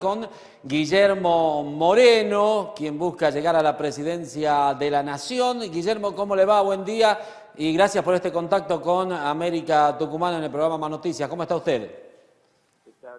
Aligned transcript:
con 0.00 0.26
Guillermo 0.62 1.62
Moreno, 1.62 2.72
quien 2.74 2.98
busca 2.98 3.28
llegar 3.28 3.54
a 3.54 3.62
la 3.62 3.76
presidencia 3.76 4.72
de 4.72 4.90
la 4.90 5.02
Nación. 5.02 5.60
Guillermo, 5.60 6.14
¿cómo 6.14 6.34
le 6.34 6.46
va? 6.46 6.62
Buen 6.62 6.86
día 6.86 7.18
y 7.54 7.74
gracias 7.74 8.02
por 8.02 8.14
este 8.14 8.32
contacto 8.32 8.80
con 8.80 9.12
América 9.12 9.98
Tucumán 9.98 10.36
en 10.36 10.44
el 10.44 10.50
programa 10.50 10.78
Más 10.78 10.88
Noticias. 10.88 11.28
¿Cómo 11.28 11.42
está 11.42 11.54
usted? 11.56 12.14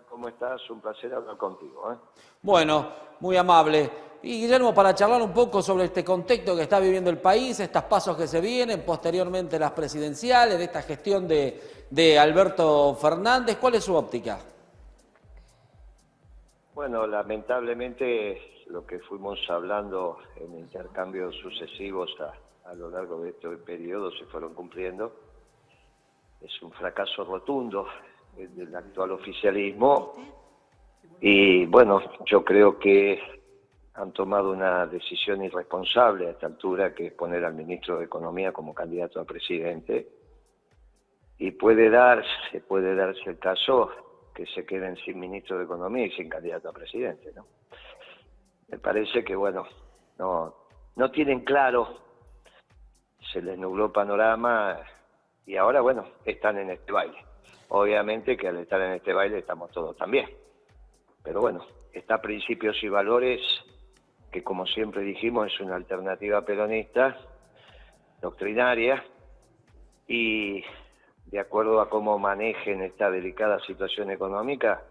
¿Cómo 0.09 0.27
estás? 0.27 0.67
Un 0.71 0.81
placer 0.81 1.13
hablar 1.13 1.37
contigo. 1.37 1.91
¿eh? 1.91 1.97
Bueno, 2.41 2.87
muy 3.19 3.37
amable. 3.37 3.91
Y 4.23 4.41
Guillermo, 4.41 4.73
para 4.73 4.95
charlar 4.95 5.21
un 5.21 5.33
poco 5.33 5.61
sobre 5.61 5.85
este 5.85 6.03
contexto 6.03 6.55
que 6.55 6.63
está 6.63 6.79
viviendo 6.79 7.11
el 7.11 7.19
país, 7.19 7.59
estos 7.59 7.83
pasos 7.83 8.17
que 8.17 8.25
se 8.25 8.41
vienen, 8.41 8.81
posteriormente 8.83 9.59
las 9.59 9.73
presidenciales, 9.73 10.57
de 10.57 10.63
esta 10.63 10.81
gestión 10.81 11.27
de, 11.27 11.85
de 11.91 12.17
Alberto 12.17 12.95
Fernández, 12.95 13.57
¿cuál 13.61 13.75
es 13.75 13.83
su 13.83 13.93
óptica? 13.93 14.39
Bueno, 16.73 17.05
lamentablemente 17.05 18.63
lo 18.67 18.85
que 18.85 18.99
fuimos 18.99 19.37
hablando 19.49 20.19
en 20.37 20.57
intercambios 20.57 21.35
sucesivos 21.35 22.15
a, 22.65 22.73
lo 22.75 22.89
largo 22.89 23.21
de 23.21 23.31
este 23.31 23.49
periodo 23.57 24.09
se 24.11 24.23
fueron 24.27 24.53
cumpliendo. 24.53 25.13
Es 26.39 26.61
un 26.61 26.71
fracaso 26.71 27.25
rotundo 27.25 27.87
del 28.37 28.73
actual 28.73 29.11
oficialismo 29.11 30.13
y 31.19 31.65
bueno, 31.65 32.01
yo 32.25 32.45
creo 32.45 32.79
que 32.79 33.19
han 33.95 34.13
tomado 34.13 34.51
una 34.51 34.87
decisión 34.87 35.43
irresponsable 35.43 36.27
a 36.27 36.31
esta 36.31 36.47
altura 36.47 36.95
que 36.95 37.07
es 37.07 37.13
poner 37.13 37.43
al 37.43 37.53
ministro 37.53 37.99
de 37.99 38.05
Economía 38.05 38.53
como 38.53 38.73
candidato 38.73 39.19
a 39.19 39.25
presidente 39.25 40.07
y 41.37 41.51
puede 41.51 41.89
darse, 41.89 42.61
puede 42.65 42.95
darse 42.95 43.29
el 43.29 43.39
caso 43.39 44.10
que 44.33 44.45
se 44.47 44.65
queden 44.65 44.95
sin 44.97 45.19
ministro 45.19 45.57
de 45.57 45.65
Economía 45.65 46.05
y 46.05 46.11
sin 46.11 46.29
candidato 46.29 46.69
a 46.69 46.73
presidente. 46.73 47.31
¿no? 47.35 47.45
Me 48.67 48.77
parece 48.77 49.23
que, 49.23 49.35
bueno, 49.35 49.67
no, 50.17 50.55
no 50.95 51.11
tienen 51.11 51.41
claro, 51.41 51.99
se 53.31 53.41
les 53.41 53.57
nubló 53.57 53.91
panorama 53.91 54.79
y 55.45 55.57
ahora, 55.57 55.81
bueno, 55.81 56.05
están 56.25 56.57
en 56.57 56.71
este 56.71 56.91
baile. 56.91 57.17
Obviamente 57.69 58.35
que 58.35 58.47
al 58.47 58.57
estar 58.57 58.81
en 58.81 58.93
este 58.93 59.13
baile 59.13 59.39
estamos 59.39 59.71
todos 59.71 59.95
también. 59.95 60.29
Pero 61.23 61.41
bueno, 61.41 61.65
está 61.93 62.21
Principios 62.21 62.81
y 62.83 62.89
Valores, 62.89 63.41
que 64.31 64.43
como 64.43 64.65
siempre 64.65 65.01
dijimos 65.01 65.51
es 65.53 65.59
una 65.59 65.75
alternativa 65.75 66.41
peronista, 66.43 67.17
doctrinaria, 68.21 69.03
y 70.07 70.63
de 71.31 71.39
acuerdo 71.39 71.79
a 71.79 71.89
cómo 71.89 72.19
manejen 72.19 72.81
esta 72.81 73.09
delicada 73.09 73.59
situación 73.61 74.11
económica, 74.11 74.83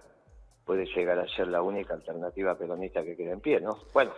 puede 0.65 0.87
llegar 0.87 1.19
a 1.19 1.29
ser 1.29 1.49
la 1.49 1.61
única 1.61 1.95
alternativa 1.95 2.57
peronista 2.57 3.05
que 3.05 3.17
quede 3.17 3.33
en 3.33 3.41
pie, 3.41 3.61
¿no? 3.61 3.79
Bueno, 3.93 4.13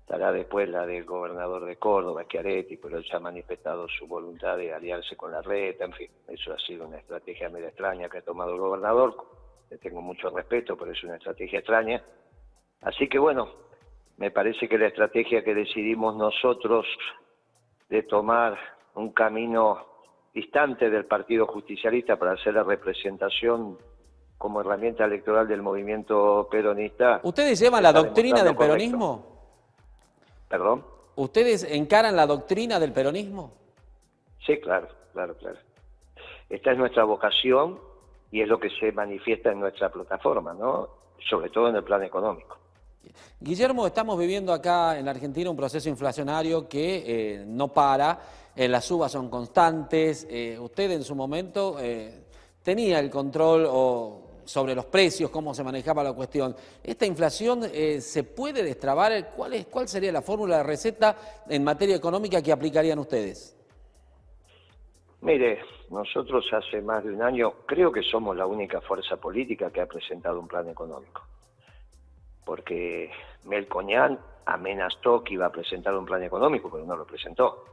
estará 0.00 0.32
después 0.32 0.68
la 0.68 0.84
del 0.86 1.04
gobernador 1.04 1.64
de 1.64 1.76
Córdoba, 1.76 2.24
Schiaretti, 2.24 2.76
pero 2.78 2.98
él 2.98 3.04
ya 3.08 3.18
ha 3.18 3.20
manifestado 3.20 3.86
su 3.88 4.08
voluntad 4.08 4.56
de 4.56 4.72
aliarse 4.72 5.16
con 5.16 5.30
la 5.30 5.40
red, 5.40 5.80
en 5.80 5.92
fin, 5.92 6.10
eso 6.26 6.52
ha 6.52 6.58
sido 6.58 6.86
una 6.86 6.98
estrategia 6.98 7.48
medio 7.48 7.68
extraña 7.68 8.08
que 8.08 8.18
ha 8.18 8.22
tomado 8.22 8.52
el 8.52 8.60
gobernador, 8.60 9.14
le 9.70 9.78
tengo 9.78 10.02
mucho 10.02 10.30
respeto, 10.30 10.76
pero 10.76 10.90
es 10.92 11.04
una 11.04 11.16
estrategia 11.16 11.60
extraña. 11.60 12.02
Así 12.80 13.08
que 13.08 13.18
bueno, 13.18 13.50
me 14.16 14.32
parece 14.32 14.68
que 14.68 14.78
la 14.78 14.86
estrategia 14.86 15.44
que 15.44 15.54
decidimos 15.54 16.16
nosotros 16.16 16.86
de 17.88 18.02
tomar 18.02 18.58
un 18.94 19.12
camino 19.12 19.95
distante 20.36 20.90
del 20.90 21.06
Partido 21.06 21.46
Justicialista 21.46 22.16
para 22.16 22.32
hacer 22.32 22.52
la 22.52 22.62
representación 22.62 23.78
como 24.36 24.60
herramienta 24.60 25.06
electoral 25.06 25.48
del 25.48 25.62
movimiento 25.62 26.46
peronista. 26.50 27.20
¿Ustedes 27.22 27.58
llevan 27.58 27.82
la 27.82 27.90
doctrina 27.90 28.44
del 28.44 28.54
peronismo? 28.54 29.24
¿Perdón? 30.46 30.84
¿Ustedes 31.14 31.64
encaran 31.64 32.14
la 32.14 32.26
doctrina 32.26 32.78
del 32.78 32.92
peronismo? 32.92 33.54
Sí, 34.44 34.60
claro, 34.60 34.88
claro, 35.14 35.34
claro. 35.38 35.56
Esta 36.50 36.72
es 36.72 36.76
nuestra 36.76 37.04
vocación 37.04 37.80
y 38.30 38.42
es 38.42 38.48
lo 38.48 38.60
que 38.60 38.68
se 38.68 38.92
manifiesta 38.92 39.50
en 39.50 39.60
nuestra 39.60 39.88
plataforma, 39.88 40.52
¿no? 40.52 40.90
Sobre 41.30 41.48
todo 41.48 41.70
en 41.70 41.76
el 41.76 41.82
plan 41.82 42.02
económico. 42.02 42.58
Guillermo, 43.40 43.86
estamos 43.86 44.18
viviendo 44.18 44.52
acá 44.52 44.98
en 44.98 45.08
Argentina 45.08 45.48
un 45.48 45.56
proceso 45.56 45.88
inflacionario 45.88 46.68
que 46.68 47.04
eh, 47.06 47.44
no 47.46 47.68
para, 47.68 48.20
eh, 48.56 48.68
las 48.68 48.84
subas 48.84 49.12
son 49.12 49.28
constantes, 49.28 50.26
eh, 50.30 50.58
usted 50.58 50.90
en 50.90 51.04
su 51.04 51.14
momento 51.14 51.76
tenía 52.62 52.98
el 52.98 53.10
control 53.10 53.68
sobre 54.44 54.74
los 54.74 54.86
precios, 54.86 55.30
cómo 55.30 55.54
se 55.54 55.62
manejaba 55.62 56.02
la 56.02 56.12
cuestión. 56.12 56.56
¿Esta 56.82 57.06
inflación 57.06 57.62
se 57.62 58.24
puede 58.24 58.64
destrabar? 58.64 59.32
¿Cuál, 59.36 59.54
es, 59.54 59.66
¿Cuál 59.66 59.86
sería 59.86 60.10
la 60.10 60.22
fórmula 60.22 60.58
de 60.58 60.62
receta 60.64 61.44
en 61.48 61.62
materia 61.62 61.94
económica 61.94 62.42
que 62.42 62.50
aplicarían 62.50 62.98
ustedes? 62.98 63.56
Mire, 65.20 65.60
nosotros 65.90 66.44
hace 66.52 66.80
más 66.80 67.04
de 67.04 67.12
un 67.12 67.22
año 67.22 67.52
creo 67.66 67.92
que 67.92 68.02
somos 68.02 68.36
la 68.36 68.46
única 68.46 68.80
fuerza 68.80 69.16
política 69.16 69.70
que 69.70 69.80
ha 69.80 69.86
presentado 69.86 70.40
un 70.40 70.48
plan 70.48 70.68
económico 70.68 71.22
porque 72.46 73.10
Melcoñán 73.44 74.18
amenazó 74.46 75.22
que 75.22 75.34
iba 75.34 75.46
a 75.46 75.52
presentar 75.52 75.94
un 75.94 76.06
plan 76.06 76.22
económico, 76.22 76.70
pero 76.70 76.86
no 76.86 76.96
lo 76.96 77.04
presentó. 77.04 77.64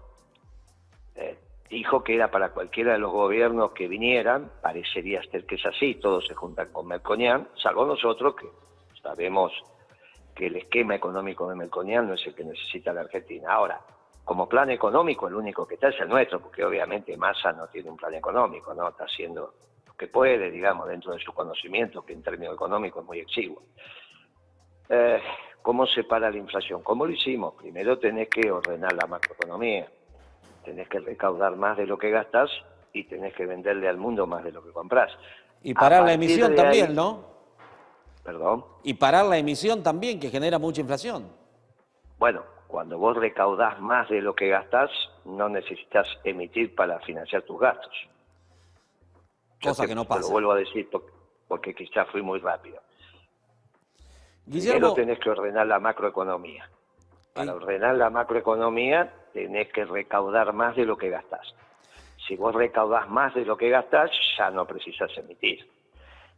Eh, 1.15 1.37
dijo 1.69 2.03
que 2.03 2.15
era 2.15 2.29
para 2.29 2.49
cualquiera 2.49 2.93
de 2.93 2.99
los 2.99 3.11
gobiernos 3.11 3.71
que 3.71 3.87
vinieran, 3.87 4.51
parecería 4.61 5.21
ser 5.23 5.45
que 5.45 5.55
es 5.55 5.65
así, 5.65 5.95
todos 5.95 6.25
se 6.27 6.35
juntan 6.35 6.71
con 6.71 6.87
Melcoñán, 6.87 7.49
salvo 7.55 7.85
nosotros 7.85 8.35
que 8.35 8.47
sabemos 9.01 9.51
que 10.35 10.47
el 10.47 10.55
esquema 10.55 10.95
económico 10.95 11.49
de 11.49 11.55
Melcoñán 11.55 12.07
no 12.07 12.13
es 12.13 12.25
el 12.25 12.33
que 12.33 12.43
necesita 12.43 12.93
la 12.93 13.01
Argentina. 13.01 13.53
Ahora, 13.53 13.81
como 14.23 14.47
plan 14.47 14.69
económico, 14.69 15.27
el 15.27 15.35
único 15.35 15.67
que 15.67 15.75
está 15.75 15.89
es 15.89 15.99
el 15.99 16.09
nuestro, 16.09 16.39
porque 16.39 16.63
obviamente 16.63 17.15
Massa 17.17 17.51
no 17.51 17.67
tiene 17.67 17.89
un 17.89 17.97
plan 17.97 18.13
económico, 18.13 18.73
no 18.73 18.87
está 18.87 19.03
haciendo 19.03 19.53
lo 19.85 19.93
que 19.95 20.07
puede, 20.07 20.49
digamos, 20.49 20.87
dentro 20.87 21.13
de 21.13 21.19
su 21.19 21.33
conocimiento, 21.33 22.05
que 22.05 22.13
en 22.13 22.23
términos 22.23 22.55
económicos 22.55 23.03
es 23.03 23.07
muy 23.07 23.19
exiguo. 23.19 23.63
Eh, 24.89 25.21
¿Cómo 25.61 25.85
se 25.85 26.03
para 26.03 26.29
la 26.29 26.37
inflación? 26.37 26.83
¿Cómo 26.83 27.05
lo 27.05 27.11
hicimos? 27.11 27.53
Primero 27.55 27.97
tenés 27.97 28.29
que 28.29 28.51
ordenar 28.51 28.93
la 28.93 29.07
macroeconomía, 29.07 29.87
tenés 30.63 30.87
que 30.89 30.99
recaudar 30.99 31.55
más 31.55 31.77
de 31.77 31.85
lo 31.85 31.97
que 31.97 32.09
gastas 32.09 32.49
y 32.93 33.03
tenés 33.05 33.33
que 33.33 33.45
venderle 33.45 33.87
al 33.87 33.97
mundo 33.97 34.27
más 34.27 34.43
de 34.43 34.51
lo 34.51 34.63
que 34.63 34.71
compras. 34.71 35.11
Y 35.61 35.73
parar 35.73 36.03
la 36.03 36.13
emisión 36.13 36.55
también, 36.55 36.93
¿no? 36.95 37.25
Perdón. 38.23 38.65
Y 38.83 38.93
parar 38.93 39.25
la 39.25 39.37
emisión 39.37 39.83
también, 39.83 40.19
que 40.19 40.29
genera 40.29 40.59
mucha 40.59 40.81
inflación. 40.81 41.29
Bueno, 42.17 42.43
cuando 42.67 42.97
vos 42.97 43.17
recaudás 43.17 43.79
más 43.79 44.09
de 44.09 44.21
lo 44.21 44.33
que 44.33 44.47
gastás, 44.47 44.89
no 45.25 45.49
necesitas 45.49 46.07
emitir 46.23 46.73
para 46.73 46.99
financiar 46.99 47.41
tus 47.43 47.59
gastos. 47.59 47.93
Cosa 49.61 49.85
que 49.85 49.95
no 49.95 50.05
pasa. 50.05 50.21
Lo 50.21 50.29
vuelvo 50.29 50.51
a 50.51 50.55
decir 50.55 50.89
porque 51.47 51.73
quizás 51.73 52.07
fui 52.09 52.21
muy 52.21 52.39
rápido. 52.39 52.81
Guillermo... 54.45 54.93
Primero 54.93 54.93
tenés 54.93 55.19
que 55.19 55.29
ordenar 55.29 55.67
la 55.67 55.79
macroeconomía. 55.79 56.69
Para 57.33 57.55
ordenar 57.55 57.95
la 57.95 58.11
macroeconomía 58.11 59.11
tenés 59.33 59.71
que 59.73 59.85
recaudar 59.85 60.53
más 60.53 60.75
de 60.75 60.85
lo 60.85 60.97
que 60.97 61.09
gastás. 61.09 61.55
Si 62.27 62.35
vos 62.35 62.53
recaudás 62.53 63.09
más 63.09 63.33
de 63.33 63.43
lo 63.43 63.57
que 63.57 63.69
gastás, 63.69 64.11
ya 64.37 64.51
no 64.51 64.67
precisas 64.67 65.09
emitir. 65.17 65.67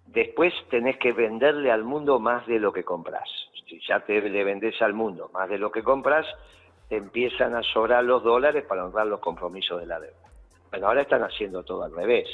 Después 0.05 0.53
tenés 0.69 0.97
que 0.97 1.11
venderle 1.11 1.69
al 1.69 1.83
mundo 1.83 2.19
más 2.19 2.47
de 2.47 2.59
lo 2.59 2.71
que 2.71 2.85
compras. 2.85 3.29
Si 3.67 3.79
ya 3.85 3.99
te 3.99 4.21
le 4.21 4.43
vendés 4.45 4.81
al 4.81 4.93
mundo 4.93 5.29
más 5.33 5.49
de 5.49 5.57
lo 5.57 5.69
que 5.69 5.83
compras, 5.83 6.25
te 6.87 6.95
empiezan 6.95 7.55
a 7.55 7.63
sobrar 7.63 8.03
los 8.05 8.23
dólares 8.23 8.63
para 8.65 8.85
honrar 8.85 9.07
los 9.07 9.19
compromisos 9.19 9.81
de 9.81 9.87
la 9.87 9.99
deuda. 9.99 10.29
Bueno, 10.69 10.87
ahora 10.87 11.01
están 11.01 11.23
haciendo 11.23 11.63
todo 11.63 11.83
al 11.83 11.93
revés. 11.93 12.27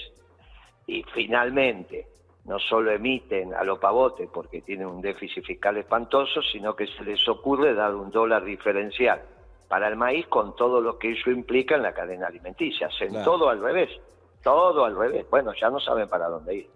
Y 0.85 1.03
finalmente, 1.13 2.05
no 2.45 2.59
solo 2.59 2.91
emiten 2.91 3.53
a 3.53 3.63
lo 3.63 3.79
pavote 3.79 4.27
porque 4.27 4.61
tienen 4.61 4.87
un 4.87 5.01
déficit 5.01 5.45
fiscal 5.45 5.77
espantoso, 5.77 6.41
sino 6.41 6.75
que 6.75 6.87
se 6.87 7.03
les 7.03 7.27
ocurre 7.27 7.73
dar 7.73 7.95
un 7.95 8.09
dólar 8.09 8.43
diferencial 8.43 9.21
para 9.67 9.87
el 9.87 9.95
maíz 9.95 10.27
con 10.27 10.55
todo 10.55 10.81
lo 10.81 10.97
que 10.97 11.11
eso 11.11 11.29
implica 11.31 11.75
en 11.75 11.83
la 11.83 11.93
cadena 11.93 12.27
alimenticia. 12.27 12.87
Hacen 12.87 13.23
todo 13.23 13.49
al 13.49 13.61
revés, 13.61 13.89
todo 14.43 14.83
al 14.85 14.97
revés. 14.97 15.25
Bueno, 15.29 15.53
ya 15.53 15.69
no 15.69 15.79
saben 15.79 16.09
para 16.09 16.27
dónde 16.27 16.55
ir. 16.55 16.69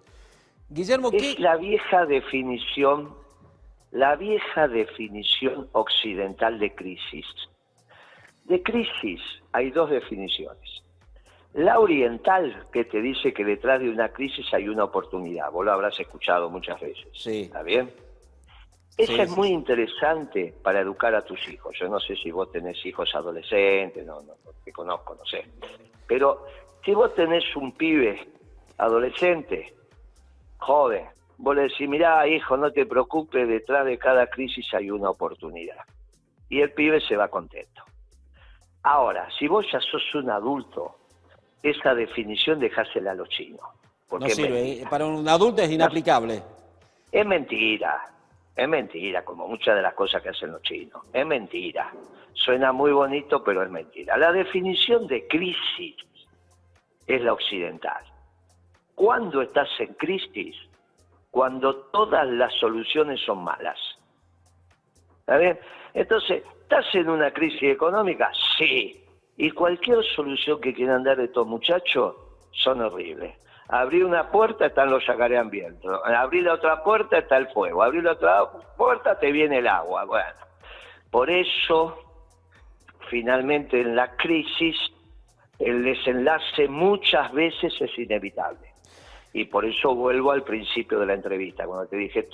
Guillermo, 0.70 1.10
es 1.12 1.40
la 1.40 1.58
vieja 1.58 2.06
definición, 2.06 3.14
la 3.92 4.16
vieja 4.16 4.68
definición 4.68 5.68
occidental 5.74 6.60
de 6.60 6.74
crisis. 6.74 7.26
De 8.46 8.62
crisis 8.62 9.22
hay 9.52 9.72
dos 9.72 9.90
definiciones. 9.90 10.85
La 11.56 11.80
oriental, 11.80 12.68
que 12.70 12.84
te 12.84 13.02
dice 13.02 13.34
que 13.34 13.46
detrás 13.46 13.80
de 13.80 13.90
una 13.90 14.10
crisis 14.10 14.46
hay 14.54 14.68
una 14.68 14.84
oportunidad. 14.84 15.50
Vos 15.52 15.64
lo 15.64 15.72
habrás 15.72 15.98
escuchado 15.98 16.50
muchas 16.50 16.82
veces. 16.82 17.08
Sí. 17.14 17.44
¿Está 17.44 17.64
bien? 17.64 17.90
Esa 18.98 19.24
es 19.24 19.30
muy 19.38 19.50
interesante 19.50 20.54
para 20.62 20.82
educar 20.82 21.16
a 21.16 21.22
tus 21.22 21.48
hijos. 21.48 21.74
Yo 21.80 21.88
no 21.88 21.98
sé 22.02 22.18
si 22.18 22.30
vos 22.30 22.52
tenés 22.52 22.86
hijos 22.86 23.10
adolescentes, 23.16 24.06
no, 24.06 24.22
no, 24.22 24.34
te 24.66 24.74
conozco, 24.74 25.16
no 25.16 25.26
sé. 25.26 25.46
Pero 26.06 26.46
si 26.84 26.94
vos 26.94 27.16
tenés 27.16 27.44
un 27.56 27.72
pibe 27.72 28.20
adolescente, 28.78 29.74
joven, 30.58 31.06
vos 31.38 31.56
le 31.56 31.64
decís, 31.64 31.88
mirá, 31.88 32.28
hijo, 32.28 32.58
no 32.58 32.70
te 32.74 32.86
preocupes, 32.86 33.48
detrás 33.48 33.86
de 33.86 33.98
cada 33.98 34.28
crisis 34.28 34.74
hay 34.74 34.92
una 34.92 35.10
oportunidad. 35.10 35.86
Y 36.50 36.60
el 36.60 36.74
pibe 36.74 37.00
se 37.00 37.16
va 37.16 37.30
contento. 37.30 37.82
Ahora, 38.84 39.30
si 39.40 39.48
vos 39.48 39.66
ya 39.72 39.80
sos 39.80 40.04
un 40.16 40.30
adulto, 40.30 40.98
esa 41.70 41.96
definición 41.96 42.60
dejásela 42.60 43.12
a 43.12 43.16
los 43.16 43.28
chinos. 43.30 43.66
no 44.12 44.30
sirve, 44.30 44.84
para 44.90 45.06
un 45.06 45.28
adulto 45.28 45.64
es 45.64 45.72
inaplicable. 45.72 46.44
Es 47.12 47.26
mentira, 47.26 48.04
es 48.56 48.68
mentira, 48.70 49.26
como 49.26 49.48
muchas 49.48 49.76
de 49.76 49.82
las 49.82 49.94
cosas 49.94 50.22
que 50.22 50.30
hacen 50.30 50.52
los 50.52 50.62
chinos. 50.62 51.04
Es 51.12 51.26
mentira. 51.26 51.92
Suena 52.34 52.72
muy 52.72 52.92
bonito, 52.92 53.44
pero 53.44 53.64
es 53.64 53.70
mentira. 53.70 54.18
La 54.18 54.32
definición 54.32 55.08
de 55.08 55.26
crisis 55.28 55.96
es 57.08 57.22
la 57.22 57.34
occidental. 57.34 58.04
¿Cuándo 58.94 59.42
estás 59.42 59.70
en 59.80 59.94
crisis? 59.96 60.56
Cuando 61.32 61.76
todas 61.92 62.28
las 62.28 62.54
soluciones 62.56 63.20
son 63.26 63.44
malas. 63.44 63.80
¿Está 65.20 65.38
bien? 65.38 65.60
Entonces, 65.94 66.44
¿estás 66.62 66.86
en 66.94 67.10
una 67.10 67.32
crisis 67.32 67.64
económica? 67.64 68.32
Sí. 68.58 69.05
Y 69.38 69.52
cualquier 69.52 70.04
solución 70.16 70.62
que 70.62 70.74
quieran 70.74 71.04
dar 71.04 71.20
estos 71.20 71.46
muchachos 71.46 72.16
son 72.52 72.82
horribles. 72.82 73.36
Abrir 73.68 74.06
una 74.06 74.30
puerta 74.32 74.68
están 74.68 74.92
los 74.92 75.04
viento. 75.50 76.06
Abrir 76.06 76.44
la 76.44 76.54
otra 76.54 76.84
puerta 76.84 77.18
está 77.18 77.38
el 77.38 77.48
fuego. 77.48 77.84
Abrir 77.84 78.04
la 78.04 78.14
otra 78.14 78.46
puerta 78.78 79.20
te 79.20 79.32
viene 79.32 79.58
el 79.58 79.68
agua. 79.68 80.06
Bueno, 80.06 80.40
por 81.10 81.30
eso, 81.30 81.98
finalmente 83.10 83.82
en 83.82 83.96
la 83.96 84.16
crisis, 84.16 84.76
el 85.60 85.84
desenlace 85.84 86.68
muchas 86.68 87.32
veces 87.34 87.74
es 87.80 87.98
inevitable. 87.98 88.75
Y 89.38 89.44
por 89.44 89.66
eso 89.66 89.94
vuelvo 89.94 90.32
al 90.32 90.44
principio 90.44 90.98
de 90.98 91.08
la 91.08 91.14
entrevista, 91.14 91.66
cuando 91.66 91.88
te 91.88 91.98
dije, 91.98 92.30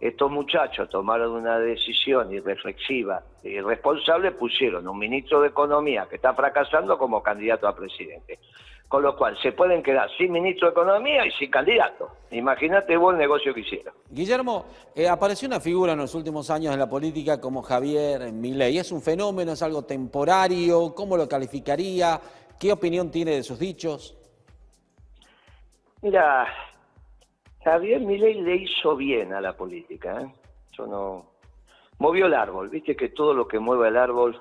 estos 0.00 0.30
muchachos 0.30 0.86
tomaron 0.90 1.30
una 1.30 1.58
decisión 1.58 2.30
irreflexiva 2.30 3.22
e 3.42 3.52
irresponsable, 3.52 4.32
pusieron 4.32 4.86
un 4.86 4.98
ministro 4.98 5.40
de 5.40 5.48
Economía 5.48 6.06
que 6.10 6.16
está 6.16 6.34
fracasando 6.34 6.98
como 6.98 7.22
candidato 7.22 7.66
a 7.66 7.74
presidente 7.74 8.38
con 8.86 9.02
lo 9.02 9.16
cual 9.16 9.38
se 9.40 9.52
pueden 9.52 9.82
quedar 9.82 10.10
sin 10.18 10.30
ministro 10.30 10.68
de 10.68 10.72
Economía 10.72 11.24
y 11.24 11.30
sin 11.30 11.50
candidato. 11.50 12.10
Imagínate 12.30 12.94
vos 12.98 13.14
el 13.14 13.20
negocio 13.20 13.54
que 13.54 13.60
hicieron. 13.60 13.94
Guillermo, 14.10 14.66
eh, 14.94 15.08
apareció 15.08 15.48
una 15.48 15.60
figura 15.60 15.94
en 15.94 16.00
los 16.00 16.14
últimos 16.14 16.50
años 16.50 16.74
en 16.74 16.78
la 16.78 16.90
política 16.90 17.40
como 17.40 17.62
Javier 17.62 18.30
Milei. 18.30 18.76
¿Es 18.76 18.92
un 18.92 19.00
fenómeno, 19.00 19.52
es 19.52 19.62
algo 19.62 19.86
temporario? 19.86 20.94
¿Cómo 20.94 21.16
lo 21.16 21.26
calificaría? 21.26 22.20
¿Qué 22.60 22.70
opinión 22.70 23.10
tiene 23.10 23.30
de 23.30 23.42
sus 23.42 23.58
dichos? 23.58 24.14
Mira, 26.02 26.48
Javier 27.64 28.00
Milei 28.00 28.42
le 28.42 28.56
hizo 28.56 28.96
bien 28.96 29.32
a 29.32 29.40
la 29.40 29.56
política. 29.56 30.20
¿eh? 30.20 30.32
No... 30.78 31.30
Movió 31.98 32.26
el 32.26 32.34
árbol, 32.34 32.68
viste 32.68 32.96
que 32.96 33.10
todo 33.10 33.32
lo 33.32 33.46
que 33.46 33.60
mueve 33.60 33.86
el 33.86 33.96
árbol 33.96 34.36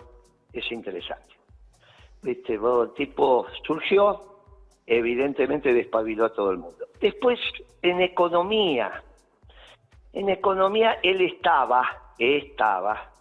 es 0.52 0.72
interesante. 0.72 1.36
Viste, 2.24 2.56
el 2.56 2.94
tipo 2.96 3.46
surgió, 3.68 4.20
evidentemente 4.88 5.72
despabiló 5.72 6.26
a 6.26 6.34
todo 6.34 6.50
el 6.50 6.58
mundo. 6.58 6.88
Después, 7.00 7.40
en 7.84 8.02
economía, 8.02 9.04
en 10.14 10.30
economía 10.30 10.98
él 11.04 11.22
estaba, 11.22 12.14
estaba 12.18 13.12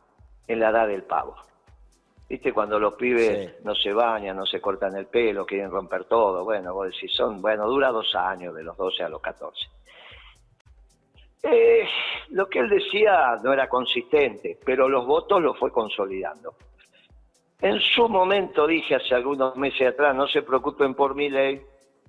en 0.48 0.60
la 0.60 0.70
edad 0.70 0.88
del 0.88 1.02
pavo. 1.02 1.36
¿Viste? 2.30 2.52
Cuando 2.52 2.78
los 2.78 2.94
pibes 2.94 3.56
no 3.64 3.74
se 3.74 3.92
bañan, 3.92 4.36
no 4.36 4.46
se 4.46 4.60
cortan 4.60 4.96
el 4.96 5.06
pelo, 5.06 5.44
quieren 5.44 5.68
romper 5.68 6.04
todo. 6.04 6.44
Bueno, 6.44 6.72
vos 6.72 6.86
decís, 6.86 7.12
son, 7.12 7.42
bueno, 7.42 7.66
dura 7.66 7.88
dos 7.90 8.14
años, 8.14 8.54
de 8.54 8.62
los 8.62 8.76
12 8.76 9.02
a 9.02 9.08
los 9.08 9.20
14. 9.20 9.66
Eh, 11.42 11.88
lo 12.28 12.48
que 12.48 12.60
él 12.60 12.68
decía 12.68 13.34
no 13.42 13.52
era 13.52 13.68
consistente, 13.68 14.56
pero 14.64 14.88
los 14.88 15.04
votos 15.06 15.42
lo 15.42 15.54
fue 15.54 15.72
consolidando. 15.72 16.54
En 17.60 17.80
su 17.80 18.08
momento 18.08 18.64
dije 18.64 18.94
hace 18.94 19.12
algunos 19.12 19.56
meses 19.56 19.88
atrás, 19.88 20.14
no 20.14 20.28
se 20.28 20.42
preocupen 20.42 20.94
por 20.94 21.16
mi 21.16 21.30
ley, 21.30 21.60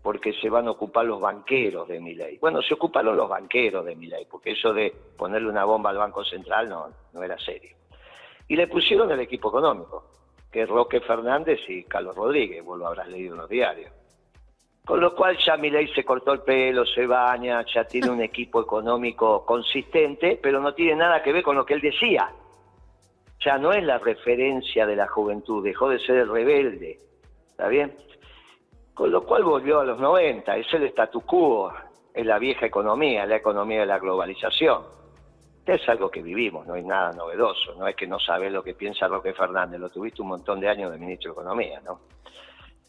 porque 0.03 0.33
se 0.33 0.51
van 0.51 0.67
a 0.67 0.71
ocupar 0.71 1.03
los 1.05 1.19
banqueros 1.19 1.87
de 1.87 1.99
mi 1.99 2.13
ley. 2.13 2.37
Bueno, 2.37 2.61
se 2.61 2.75
ocuparon 2.75 3.17
los 3.17 3.27
banqueros 3.27 3.83
de 3.83 3.95
mi 3.95 4.05
ley, 4.05 4.27
porque 4.29 4.51
eso 4.51 4.71
de 4.71 4.93
ponerle 5.17 5.49
una 5.49 5.65
bomba 5.65 5.89
al 5.89 5.97
Banco 5.97 6.23
Central 6.23 6.69
no, 6.69 6.89
no 7.11 7.23
era 7.23 7.39
serio. 7.39 7.80
Y 8.51 8.57
le 8.57 8.67
pusieron 8.67 9.09
el 9.09 9.21
equipo 9.21 9.47
económico, 9.47 10.03
que 10.51 10.63
es 10.63 10.67
Roque 10.67 10.99
Fernández 10.99 11.61
y 11.69 11.85
Carlos 11.85 12.13
Rodríguez, 12.13 12.61
vos 12.65 12.77
lo 12.77 12.87
habrás 12.87 13.07
leído 13.07 13.33
en 13.33 13.39
los 13.39 13.49
diarios. 13.49 13.89
Con 14.83 14.99
lo 14.99 15.15
cual 15.15 15.37
ya 15.37 15.55
mi 15.55 15.69
ley 15.69 15.87
se 15.95 16.03
cortó 16.03 16.33
el 16.33 16.41
pelo, 16.41 16.85
se 16.85 17.07
baña, 17.07 17.65
ya 17.73 17.85
tiene 17.85 18.09
un 18.09 18.21
equipo 18.21 18.59
económico 18.59 19.45
consistente, 19.45 20.37
pero 20.43 20.59
no 20.59 20.73
tiene 20.73 20.97
nada 20.97 21.23
que 21.23 21.31
ver 21.31 21.43
con 21.43 21.55
lo 21.55 21.65
que 21.65 21.75
él 21.75 21.79
decía 21.79 22.29
ya 23.43 23.57
no 23.57 23.71
es 23.71 23.83
la 23.83 23.97
referencia 23.97 24.85
de 24.85 24.95
la 24.95 25.07
juventud, 25.07 25.63
dejó 25.63 25.89
de 25.89 25.99
ser 25.99 26.17
el 26.17 26.29
rebelde, 26.29 26.97
¿está 27.49 27.69
bien? 27.69 27.95
Con 28.93 29.11
lo 29.11 29.23
cual 29.23 29.43
volvió 29.43 29.79
a 29.79 29.85
los 29.85 29.97
90, 29.97 30.57
es 30.57 30.71
el 30.73 30.83
statu 30.83 31.21
quo, 31.21 31.73
es 32.13 32.25
la 32.25 32.37
vieja 32.37 32.65
economía, 32.65 33.25
la 33.25 33.37
economía 33.37 33.79
de 33.79 33.85
la 33.87 33.97
globalización. 33.97 34.83
Es 35.65 35.87
algo 35.87 36.09
que 36.09 36.21
vivimos, 36.21 36.65
no 36.65 36.75
es 36.75 36.83
nada 36.83 37.11
novedoso, 37.11 37.75
no 37.75 37.87
es 37.87 37.95
que 37.95 38.07
no 38.07 38.19
sabes 38.19 38.51
lo 38.51 38.63
que 38.63 38.73
piensa 38.73 39.07
Roque 39.07 39.33
Fernández, 39.33 39.79
lo 39.79 39.89
tuviste 39.89 40.21
un 40.21 40.29
montón 40.29 40.59
de 40.59 40.67
años 40.67 40.91
de 40.91 40.97
ministro 40.97 41.31
de 41.31 41.41
Economía, 41.41 41.81
¿no? 41.85 41.99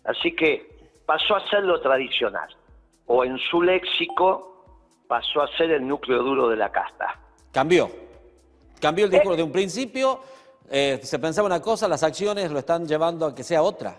Así 0.04 0.34
que 0.34 0.68
pasó 1.06 1.36
a 1.36 1.48
ser 1.48 1.64
lo 1.64 1.80
tradicional, 1.80 2.48
o 3.06 3.24
en 3.24 3.38
su 3.38 3.62
léxico 3.62 4.64
pasó 5.06 5.42
a 5.42 5.48
ser 5.56 5.70
el 5.70 5.86
núcleo 5.86 6.22
duro 6.22 6.48
de 6.48 6.56
la 6.56 6.72
casta. 6.72 7.20
Cambió, 7.52 7.90
cambió 8.80 9.04
el 9.04 9.10
discurso 9.10 9.36
de 9.36 9.42
un 9.42 9.52
principio 9.52 10.20
eh, 10.74 10.98
se 11.02 11.18
pensaba 11.18 11.46
una 11.46 11.60
cosa, 11.60 11.86
las 11.86 12.02
acciones 12.02 12.50
lo 12.50 12.58
están 12.58 12.86
llevando 12.86 13.26
a 13.26 13.34
que 13.34 13.42
sea 13.42 13.62
otra. 13.62 13.94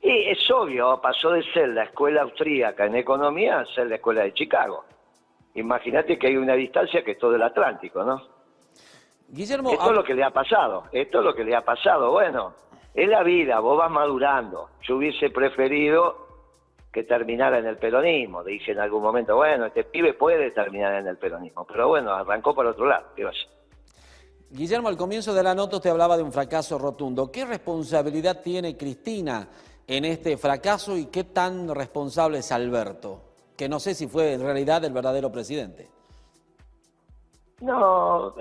Y 0.00 0.30
es 0.30 0.50
obvio, 0.50 0.98
pasó 1.02 1.32
de 1.32 1.42
ser 1.52 1.68
la 1.68 1.84
escuela 1.84 2.22
austríaca 2.22 2.86
en 2.86 2.96
economía 2.96 3.60
a 3.60 3.66
ser 3.66 3.88
la 3.88 3.96
escuela 3.96 4.22
de 4.22 4.32
Chicago. 4.32 4.86
Imagínate 5.54 6.18
que 6.18 6.28
hay 6.28 6.36
una 6.36 6.54
distancia 6.54 7.02
que 7.02 7.12
es 7.12 7.18
todo 7.18 7.34
el 7.34 7.42
Atlántico, 7.42 8.04
¿no? 8.04 8.20
Guillermo, 9.28 9.72
esto 9.72 9.90
es 9.90 9.96
lo 9.96 10.04
que 10.04 10.14
le 10.14 10.24
ha 10.24 10.30
pasado, 10.30 10.84
esto 10.92 11.18
es 11.18 11.24
lo 11.24 11.34
que 11.34 11.44
le 11.44 11.54
ha 11.54 11.64
pasado. 11.64 12.10
Bueno, 12.10 12.54
es 12.94 13.08
la 13.08 13.22
vida, 13.22 13.60
vos 13.60 13.78
vas 13.78 13.90
madurando. 13.90 14.70
Yo 14.82 14.96
hubiese 14.96 15.30
preferido 15.30 16.26
que 16.92 17.04
terminara 17.04 17.58
en 17.58 17.66
el 17.66 17.76
peronismo. 17.76 18.42
Dije 18.42 18.72
en 18.72 18.80
algún 18.80 19.02
momento, 19.02 19.36
bueno, 19.36 19.66
este 19.66 19.84
pibe 19.84 20.14
puede 20.14 20.50
terminar 20.50 20.94
en 20.94 21.06
el 21.06 21.16
peronismo, 21.16 21.64
pero 21.64 21.88
bueno, 21.88 22.12
arrancó 22.12 22.54
por 22.54 22.66
otro 22.66 22.86
lado. 22.86 23.06
¿Qué? 23.14 23.28
Guillermo, 24.50 24.88
al 24.88 24.96
comienzo 24.96 25.32
de 25.32 25.44
la 25.44 25.54
nota 25.54 25.80
te 25.80 25.88
hablaba 25.88 26.16
de 26.16 26.24
un 26.24 26.32
fracaso 26.32 26.76
rotundo. 26.76 27.30
¿Qué 27.30 27.44
responsabilidad 27.44 28.42
tiene 28.42 28.76
Cristina 28.76 29.48
en 29.86 30.04
este 30.04 30.36
fracaso 30.36 30.96
y 30.96 31.06
qué 31.06 31.22
tan 31.24 31.72
responsable 31.72 32.38
es 32.38 32.50
Alberto? 32.50 33.29
Que 33.60 33.68
no 33.68 33.78
sé 33.78 33.94
si 33.94 34.08
fue 34.08 34.32
en 34.32 34.42
realidad 34.42 34.82
el 34.86 34.94
verdadero 34.94 35.30
presidente. 35.30 35.86
No, 37.60 38.34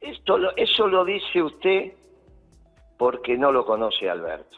esto, 0.00 0.38
eso 0.56 0.86
lo 0.88 1.04
dice 1.04 1.42
usted 1.42 1.92
porque 2.96 3.36
no 3.36 3.52
lo 3.52 3.66
conoce 3.66 4.08
Alberto. 4.08 4.56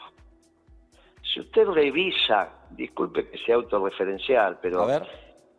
Si 1.21 1.41
usted 1.41 1.67
revisa, 1.67 2.53
disculpe 2.71 3.29
que 3.29 3.37
sea 3.39 3.55
autorreferencial, 3.55 4.59
pero 4.61 4.83
A 4.83 4.85
ver 4.85 5.07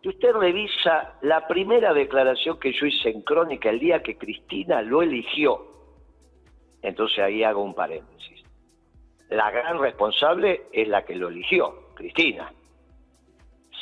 si 0.00 0.08
usted 0.08 0.32
revisa 0.32 1.18
la 1.20 1.46
primera 1.46 1.92
declaración 1.92 2.58
que 2.58 2.72
yo 2.72 2.86
hice 2.86 3.10
en 3.10 3.20
Crónica 3.20 3.68
el 3.68 3.80
día 3.80 4.02
que 4.02 4.16
Cristina 4.16 4.80
lo 4.80 5.02
eligió, 5.02 5.66
entonces 6.80 7.18
ahí 7.18 7.44
hago 7.44 7.62
un 7.62 7.74
paréntesis. 7.74 8.42
La 9.28 9.50
gran 9.50 9.78
responsable 9.78 10.68
es 10.72 10.88
la 10.88 11.04
que 11.04 11.16
lo 11.16 11.28
eligió, 11.28 11.90
Cristina. 11.94 12.50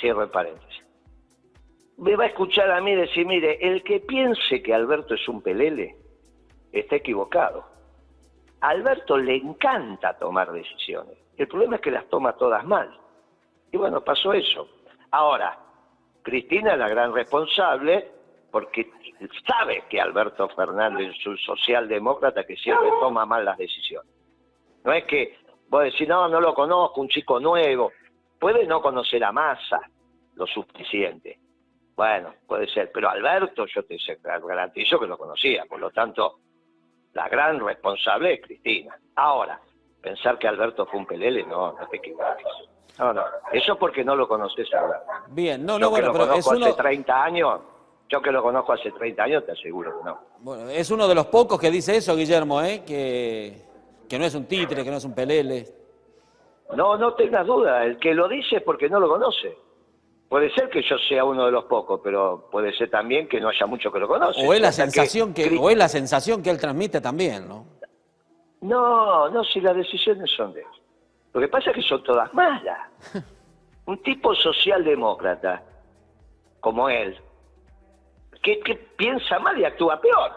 Cierro 0.01 0.23
el 0.23 0.31
paréntesis. 0.31 0.85
Me 1.99 2.15
va 2.15 2.25
a 2.25 2.29
escuchar 2.29 2.71
a 2.71 2.81
mí 2.81 2.95
decir, 2.95 3.27
mire, 3.27 3.59
el 3.61 3.83
que 3.83 4.01
piense 4.01 4.63
que 4.63 4.75
Alberto 4.75 5.15
es 5.15 5.29
un 5.29 5.41
pelele, 5.41 5.97
está 6.73 6.97
equivocado. 6.97 7.65
A 8.61 8.69
Alberto 8.69 9.17
le 9.17 9.37
encanta 9.37 10.19
tomar 10.19 10.53
decisiones. 10.53 11.17
El 11.37 11.49
problema 11.49 11.77
es 11.77 11.83
que 11.83 11.91
las 11.91 12.07
toma 12.09 12.33
todas 12.35 12.65
mal. 12.65 12.99
Y 13.73 13.77
bueno, 13.77 14.03
pasó 14.03 14.33
eso. 14.33 14.69
Ahora, 15.11 15.59
Cristina 16.23 16.73
es 16.73 16.79
la 16.79 16.89
gran 16.89 17.15
responsable 17.15 18.11
porque 18.51 18.91
sabe 19.47 19.85
que 19.89 20.01
Alberto 20.01 20.49
Fernández 20.51 21.15
es 21.15 21.27
un 21.27 21.37
socialdemócrata 21.39 22.45
que 22.45 22.57
siempre 22.57 22.89
toma 23.01 23.27
mal 23.27 23.45
las 23.45 23.59
decisiones. 23.59 24.11
No 24.85 24.93
es 24.93 25.05
que 25.05 25.37
vos 25.69 25.85
decís, 25.85 26.09
no, 26.09 26.29
no 26.29 26.41
lo 26.41 26.55
conozco, 26.55 27.01
un 27.01 27.09
chico 27.09 27.39
nuevo. 27.41 27.93
Puede 28.47 28.65
no 28.65 28.81
conocer 28.81 29.25
a 29.25 29.33
Massa 29.33 29.81
lo 30.37 30.47
suficiente. 30.47 31.37
Bueno, 31.97 32.33
puede 32.47 32.69
ser, 32.69 32.93
pero 32.95 33.11
Alberto 33.11 33.67
yo 33.67 33.83
te 33.83 33.97
garantizo 34.25 35.01
que 35.01 35.09
lo 35.09 35.19
conocía, 35.19 35.65
por 35.69 35.81
lo 35.81 35.91
tanto, 35.91 36.39
la 37.15 37.29
gran 37.29 37.59
responsable 37.59 38.35
es 38.35 38.43
Cristina. 38.43 38.97
Ahora, 39.17 39.61
pensar 40.01 40.39
que 40.39 40.47
Alberto 40.47 40.87
fue 40.87 41.01
un 41.01 41.07
pelele, 41.07 41.43
no, 41.43 41.73
no 41.73 41.89
te 41.89 41.97
equivoques. 41.97 42.47
No, 43.01 43.13
no, 43.13 43.25
eso 43.53 43.77
porque 43.77 44.05
no 44.05 44.15
lo 44.15 44.29
conoces 44.29 44.73
ahora. 44.75 45.03
Bien, 45.27 45.67
no, 45.67 45.77
no, 45.77 45.91
bueno, 45.91 46.13
pero 46.13 46.33
es 46.35 46.47
uno... 46.47 46.67
hace 46.67 46.77
30 46.77 47.25
años, 47.25 47.61
yo 48.09 48.23
que 48.23 48.31
lo 48.31 48.45
conozco 48.45 48.75
hace 48.75 48.93
30 48.93 49.25
años, 49.25 49.45
te 49.45 49.51
aseguro 49.51 49.99
que 49.99 50.05
no. 50.05 50.21
Bueno, 50.39 50.71
es 50.71 50.89
uno 50.93 51.09
de 51.09 51.17
los 51.17 51.27
pocos 51.27 51.59
que 51.59 51.73
dice 51.73 51.97
eso, 51.97 52.15
Guillermo, 52.15 52.63
¿eh? 52.63 52.85
que, 52.87 53.61
que 54.09 54.17
no 54.17 54.25
es 54.25 54.37
un 54.37 54.47
títere, 54.47 54.85
que 54.85 54.91
no 54.93 54.99
es 54.99 55.05
un 55.05 55.17
pelele. 55.17 55.76
No, 56.75 56.97
no 56.97 57.15
tengas 57.15 57.47
duda, 57.47 57.85
el 57.85 57.99
que 57.99 58.15
lo 58.15 58.29
dice 58.29 58.57
es 58.57 58.63
porque 58.63 58.89
no 58.89 58.99
lo 58.99 59.09
conoce. 59.09 59.57
Puede 60.29 60.53
ser 60.55 60.69
que 60.69 60.83
yo 60.83 60.99
sea 60.99 61.25
uno 61.25 61.47
de 61.47 61.53
los 61.53 61.65
pocos, 61.65 62.01
pero 62.03 62.49
puede 62.51 62.77
ser 62.77 62.91
también 62.91 63.29
que 63.29 63.41
no 63.41 63.49
haya 63.49 63.67
mucho 63.67 63.93
que 63.93 64.01
lo 64.01 64.09
conoce. 64.09 64.45
O 64.45 64.53
es 64.53 64.61
la 64.61 64.73
sensación 64.73 65.33
que, 65.33 65.57
o 65.57 65.71
es 65.71 65.77
la 65.77 65.89
sensación 65.89 66.43
que 66.43 66.51
él 66.51 66.61
transmite 66.61 67.01
también, 67.01 67.47
¿no? 67.47 67.65
No, 68.63 69.29
no, 69.29 69.45
si 69.45 69.61
las 69.61 69.77
decisiones 69.77 70.29
son 70.37 70.53
de 70.53 70.61
él. 70.61 70.67
Lo 71.33 71.41
que 71.41 71.49
pasa 71.49 71.71
es 71.71 71.77
que 71.77 71.83
son 71.83 72.03
todas 72.03 72.33
malas. 72.35 72.89
Un 73.87 74.03
tipo 74.03 74.35
socialdemócrata 74.35 75.63
como 76.59 76.89
él, 76.89 77.17
que, 78.43 78.89
piensa 78.97 79.39
mal 79.39 79.59
y 79.59 79.65
actúa 79.65 80.01
peor. 80.01 80.33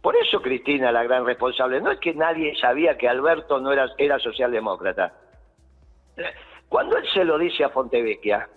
Por 0.00 0.14
eso 0.16 0.40
Cristina 0.40 0.92
la 0.92 1.02
gran 1.02 1.24
responsable. 1.24 1.80
No 1.80 1.90
es 1.90 1.98
que 1.98 2.14
nadie 2.14 2.54
sabía 2.56 2.96
que 2.96 3.08
Alberto 3.08 3.60
no 3.60 3.72
era, 3.72 3.88
era 3.98 4.18
socialdemócrata. 4.18 5.12
Cuando 6.68 6.96
él 6.96 7.06
se 7.12 7.24
lo 7.24 7.38
dice 7.38 7.64
a 7.64 7.68
Fontevecchia, 7.68 8.48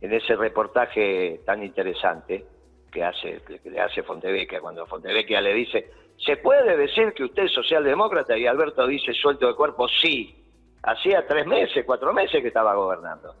en 0.00 0.12
ese 0.12 0.36
reportaje 0.36 1.40
tan 1.44 1.62
interesante 1.62 2.44
que 2.90 3.04
hace 3.04 3.42
que 3.42 3.70
le 3.70 3.80
hace 3.80 4.02
Fontevecchia, 4.02 4.60
cuando 4.60 4.86
Fontevecchia 4.86 5.40
le 5.40 5.52
dice, 5.52 5.90
¿se 6.18 6.38
puede 6.38 6.76
decir 6.76 7.12
que 7.12 7.24
usted 7.24 7.44
es 7.44 7.52
socialdemócrata? 7.52 8.36
Y 8.36 8.46
Alberto 8.46 8.86
dice, 8.86 9.12
suelto 9.12 9.48
de 9.48 9.54
cuerpo, 9.54 9.88
sí. 9.88 10.34
Hacía 10.82 11.26
tres 11.26 11.46
meses, 11.46 11.84
cuatro 11.84 12.12
meses 12.12 12.40
que 12.40 12.48
estaba 12.48 12.74
gobernando. 12.74 13.34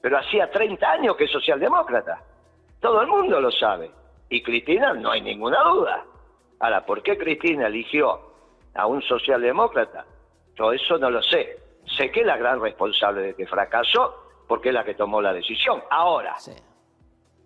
Pero 0.00 0.18
hacía 0.18 0.50
30 0.50 0.92
años 0.92 1.16
que 1.16 1.24
es 1.24 1.30
socialdemócrata. 1.30 2.22
Todo 2.80 3.00
el 3.00 3.08
mundo 3.08 3.40
lo 3.40 3.50
sabe. 3.50 3.90
Y 4.28 4.42
Cristina, 4.42 4.92
no 4.92 5.10
hay 5.10 5.22
ninguna 5.22 5.62
duda. 5.62 6.04
Ahora, 6.60 6.84
¿por 6.84 7.02
qué 7.02 7.16
Cristina 7.16 7.68
eligió 7.68 8.20
a 8.74 8.86
un 8.86 9.00
socialdemócrata? 9.02 10.04
Todo 10.54 10.72
eso 10.72 10.98
no 10.98 11.10
lo 11.10 11.22
sé. 11.22 11.63
Sé 11.96 12.10
que 12.10 12.20
es 12.20 12.26
la 12.26 12.36
gran 12.36 12.60
responsable 12.60 13.22
de 13.22 13.34
que 13.34 13.46
fracasó 13.46 14.24
porque 14.46 14.68
es 14.68 14.74
la 14.74 14.84
que 14.84 14.94
tomó 14.94 15.20
la 15.20 15.32
decisión. 15.32 15.82
Ahora, 15.90 16.36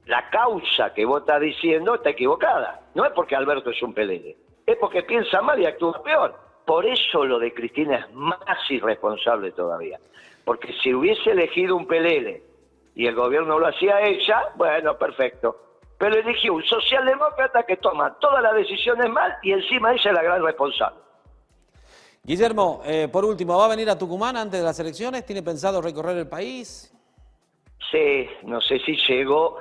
la 0.06 0.30
causa 0.30 0.92
que 0.94 1.04
vos 1.04 1.20
estás 1.20 1.40
diciendo 1.40 1.94
está 1.94 2.10
equivocada. 2.10 2.80
No 2.94 3.04
es 3.04 3.12
porque 3.12 3.36
Alberto 3.36 3.70
es 3.70 3.82
un 3.82 3.94
pelele, 3.94 4.36
es 4.66 4.76
porque 4.76 5.02
piensa 5.02 5.42
mal 5.42 5.60
y 5.60 5.66
actúa 5.66 6.02
peor. 6.02 6.34
Por 6.64 6.86
eso 6.86 7.24
lo 7.24 7.38
de 7.38 7.54
Cristina 7.54 7.96
es 7.96 8.14
más 8.14 8.38
irresponsable 8.70 9.52
todavía. 9.52 9.98
Porque 10.44 10.72
si 10.82 10.92
hubiese 10.94 11.30
elegido 11.30 11.76
un 11.76 11.86
pelele 11.86 12.42
y 12.94 13.06
el 13.06 13.14
gobierno 13.14 13.58
lo 13.58 13.66
hacía 13.66 14.00
ella, 14.00 14.50
bueno, 14.56 14.96
perfecto. 14.96 15.56
Pero 15.98 16.16
eligió 16.16 16.54
un 16.54 16.62
socialdemócrata 16.62 17.64
que 17.64 17.76
toma 17.76 18.18
todas 18.18 18.42
las 18.42 18.54
decisiones 18.54 19.10
mal 19.10 19.36
y 19.42 19.52
encima 19.52 19.92
ella 19.92 20.10
es 20.10 20.16
la 20.16 20.22
gran 20.22 20.42
responsable. 20.44 21.07
Guillermo, 22.28 22.82
eh, 22.84 23.08
por 23.10 23.24
último, 23.24 23.56
¿va 23.56 23.64
a 23.64 23.68
venir 23.68 23.88
a 23.88 23.96
Tucumán 23.96 24.36
antes 24.36 24.60
de 24.60 24.66
las 24.66 24.78
elecciones? 24.78 25.24
¿Tiene 25.24 25.42
pensado 25.42 25.80
recorrer 25.80 26.14
el 26.18 26.28
país? 26.28 26.94
Sí, 27.90 28.28
no 28.42 28.60
sé 28.60 28.78
si 28.80 28.94
llego 29.08 29.56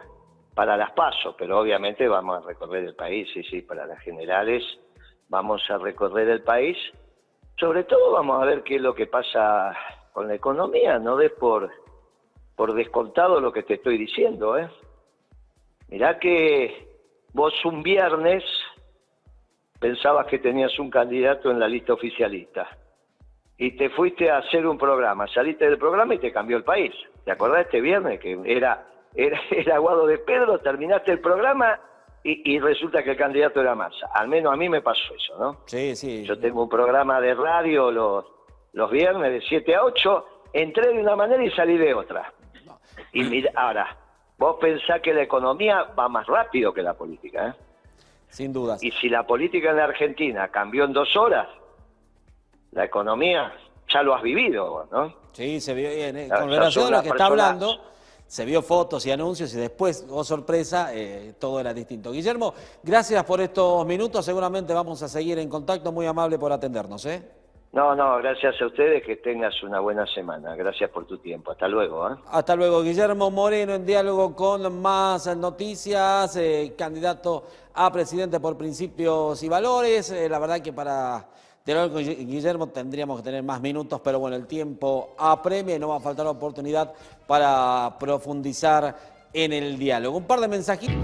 para 0.53 0.75
las 0.75 0.91
pasos, 0.91 1.33
pero 1.37 1.61
obviamente 1.61 2.05
vamos 2.09 2.43
a 2.43 2.45
recorrer 2.45 2.83
el 2.83 2.93
país, 2.93 3.25
sí, 3.33 3.41
sí, 3.43 3.61
para 3.61 3.85
las 3.85 4.01
generales 4.01 4.65
vamos 5.29 5.61
a 5.69 5.77
recorrer 5.77 6.27
el 6.27 6.43
país. 6.43 6.75
Sobre 7.57 7.85
todo 7.85 8.11
vamos 8.11 8.43
a 8.43 8.45
ver 8.45 8.63
qué 8.63 8.75
es 8.75 8.81
lo 8.81 8.93
que 8.93 9.07
pasa 9.07 9.73
con 10.11 10.27
la 10.27 10.35
economía, 10.35 10.99
no 10.99 11.15
des 11.15 11.31
por, 11.31 11.71
por 12.57 12.73
descontado 12.73 13.39
lo 13.39 13.53
que 13.53 13.63
te 13.63 13.75
estoy 13.75 13.97
diciendo, 13.97 14.57
¿eh? 14.57 14.69
Mirá 15.87 16.19
que 16.19 16.85
vos 17.31 17.53
un 17.63 17.81
viernes 17.81 18.43
pensabas 19.79 20.27
que 20.27 20.39
tenías 20.39 20.77
un 20.79 20.89
candidato 20.89 21.51
en 21.51 21.59
la 21.59 21.67
lista 21.67 21.93
oficialista. 21.93 22.67
Y 23.57 23.75
te 23.75 23.89
fuiste 23.89 24.29
a 24.29 24.37
hacer 24.37 24.67
un 24.67 24.77
programa, 24.77 25.27
saliste 25.27 25.65
del 25.65 25.77
programa 25.77 26.15
y 26.15 26.19
te 26.19 26.31
cambió 26.31 26.57
el 26.57 26.63
país. 26.63 26.93
¿Te 27.25 27.31
acordás 27.31 27.65
este 27.65 27.81
viernes 27.81 28.19
que 28.19 28.39
era, 28.45 28.87
era, 29.15 29.39
era 29.51 29.75
Aguado 29.75 30.05
de 30.05 30.19
Pedro, 30.19 30.59
terminaste 30.59 31.11
el 31.11 31.19
programa 31.19 31.79
y, 32.23 32.59
resulta 32.59 33.03
que 33.03 33.11
el 33.11 33.17
candidato 33.17 33.61
era 33.61 33.73
Massa? 33.73 34.07
Al 34.13 34.27
menos 34.27 34.53
a 34.53 34.57
mí 34.57 34.67
me 34.67 34.81
pasó 34.81 35.15
eso, 35.15 35.37
¿no? 35.39 35.61
Sí, 35.65 35.95
sí. 35.95 36.25
Yo 36.25 36.37
tengo 36.37 36.63
un 36.63 36.69
programa 36.69 37.21
de 37.21 37.33
radio 37.33 37.89
los, 37.89 38.25
los 38.73 38.91
viernes 38.91 39.31
de 39.31 39.41
7 39.41 39.75
a 39.75 39.83
8, 39.85 40.25
entré 40.53 40.93
de 40.93 40.99
una 40.99 41.15
manera 41.15 41.43
y 41.43 41.49
salí 41.51 41.77
de 41.77 41.93
otra. 41.93 42.33
Y 43.13 43.23
mira, 43.23 43.51
ahora, 43.55 43.95
vos 44.37 44.57
pensás 44.59 45.01
que 45.01 45.13
la 45.13 45.21
economía 45.21 45.83
va 45.97 46.09
más 46.09 46.27
rápido 46.27 46.73
que 46.73 46.81
la 46.81 46.95
política, 46.95 47.47
¿eh? 47.47 47.66
Sin 48.29 48.53
duda. 48.53 48.77
Y 48.81 48.91
si 48.91 49.09
la 49.09 49.25
política 49.25 49.71
en 49.71 49.77
la 49.77 49.85
Argentina 49.85 50.49
cambió 50.49 50.85
en 50.85 50.93
dos 50.93 51.15
horas, 51.15 51.47
la 52.71 52.85
economía 52.85 53.53
ya 53.89 54.03
lo 54.03 54.13
has 54.13 54.21
vivido, 54.21 54.87
¿no? 54.91 55.13
Sí, 55.31 55.61
se 55.61 55.73
vio 55.73 55.89
bien. 55.89 56.17
Eh, 56.17 56.29
con 56.29 56.49
relación 56.49 56.93
a 56.93 56.97
lo 56.97 57.03
que 57.03 57.09
está 57.09 57.27
hablando, 57.27 57.79
se 58.25 58.43
vio 58.43 58.61
fotos 58.61 59.05
y 59.05 59.11
anuncios 59.11 59.53
y 59.53 59.57
después, 59.57 60.05
oh 60.09 60.23
sorpresa, 60.23 60.93
eh, 60.93 61.35
todo 61.39 61.59
era 61.59 61.73
distinto. 61.73 62.11
Guillermo, 62.11 62.53
gracias 62.83 63.23
por 63.23 63.39
estos 63.39 63.85
minutos. 63.85 64.25
Seguramente 64.25 64.73
vamos 64.73 65.01
a 65.01 65.07
seguir 65.07 65.39
en 65.39 65.47
contacto. 65.47 65.91
Muy 65.91 66.05
amable 66.05 66.37
por 66.37 66.51
atendernos, 66.51 67.05
¿eh? 67.05 67.36
No, 67.73 67.95
no, 67.95 68.17
gracias 68.17 68.59
a 68.61 68.65
ustedes, 68.65 69.03
que 69.03 69.17
tengas 69.17 69.61
una 69.61 69.79
buena 69.79 70.05
semana. 70.07 70.55
Gracias 70.55 70.89
por 70.89 71.05
tu 71.05 71.17
tiempo. 71.17 71.51
Hasta 71.51 71.67
luego. 71.67 72.09
¿eh? 72.09 72.15
Hasta 72.31 72.55
luego. 72.55 72.81
Guillermo 72.81 73.29
Moreno 73.29 73.73
en 73.73 73.85
diálogo 73.85 74.35
con 74.35 74.81
más 74.81 75.35
noticias, 75.35 76.35
eh, 76.37 76.73
candidato 76.77 77.43
a 77.73 77.91
presidente 77.91 78.39
por 78.39 78.57
principios 78.57 79.43
y 79.43 79.49
valores. 79.49 80.11
Eh, 80.11 80.29
la 80.29 80.39
verdad 80.39 80.61
que 80.61 80.73
para 80.73 81.27
tener 81.63 81.91
con 81.91 82.01
Guillermo 82.01 82.69
tendríamos 82.69 83.17
que 83.17 83.23
tener 83.23 83.43
más 83.43 83.59
minutos, 83.59 83.99
pero 84.01 84.19
bueno, 84.19 84.37
el 84.37 84.47
tiempo 84.47 85.13
apremia 85.17 85.75
y 85.75 85.79
no 85.79 85.89
va 85.89 85.97
a 85.97 85.99
faltar 85.99 86.25
oportunidad 86.25 86.93
para 87.27 87.97
profundizar 87.99 88.95
en 89.33 89.51
el 89.51 89.77
diálogo. 89.77 90.17
Un 90.17 90.25
par 90.25 90.39
de 90.39 90.47
mensajitos. 90.47 90.95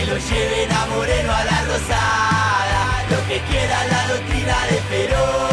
que 0.00 0.06
lo 0.06 0.16
lleven 0.16 0.72
a 0.72 0.86
Moreno 0.86 1.32
a 1.32 1.44
la 1.44 1.62
Rosada, 1.64 3.04
lo 3.10 3.28
que 3.28 3.40
queda 3.42 3.84
la 3.86 4.06
doctrina 4.08 4.56
de 4.70 4.76
Perón. 4.88 5.49